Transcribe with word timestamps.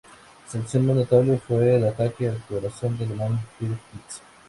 Su 0.51 0.57
acción 0.57 0.87
más 0.87 0.95
notable 0.95 1.37
fue 1.37 1.75
el 1.75 1.83
ataque 1.85 2.27
al 2.27 2.37
acorazado 2.37 2.95
alemán 3.01 3.39
Tirpitz. 3.59 4.23